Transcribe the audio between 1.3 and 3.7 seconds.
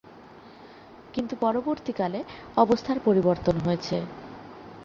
পরবর্তীকালে অবস্থার পরিবর্তন